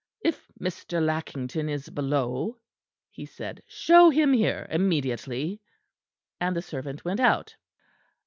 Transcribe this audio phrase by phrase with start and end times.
[0.25, 0.99] "If Mr.
[0.99, 2.57] Lackington is below,"
[3.11, 5.61] he said, "show him here immediately,"
[6.39, 7.55] and the servant went out.